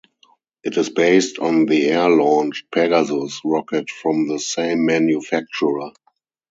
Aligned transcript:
It 0.63 0.77
is 0.77 0.89
based 0.89 1.37
on 1.37 1.67
the 1.67 1.89
air-launched 1.91 2.71
Pegasus 2.71 3.39
rocket 3.45 3.91
from 3.91 4.27
the 4.27 4.39
same 4.39 4.83
manufacturer. 4.87 5.91